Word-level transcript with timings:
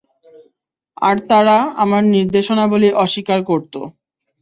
আর 1.01 1.15
তারা 1.29 1.57
আমার 1.83 2.03
নিদর্শনাবলী 2.13 2.89
অস্বীকার 3.03 3.39
করত। 3.49 3.73